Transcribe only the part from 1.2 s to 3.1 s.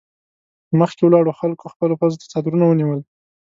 خلکو خپلو پزو ته څادرونه ونيول.